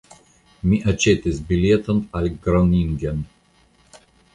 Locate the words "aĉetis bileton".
0.93-2.03